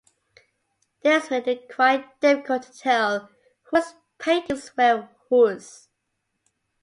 This 1.03 1.29
made 1.29 1.47
it 1.47 1.69
quite 1.71 2.19
difficult 2.21 2.63
to 2.63 2.73
tell 2.75 3.29
whose 3.69 3.93
paintings 4.17 4.69
where 4.69 5.09
whose. 5.29 5.89